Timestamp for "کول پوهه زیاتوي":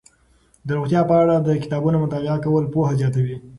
2.45-3.35